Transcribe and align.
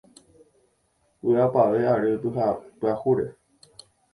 ¡Vy’apavẽ 1.23 1.83
ary 1.93 2.11
pyahúre! 2.81 3.25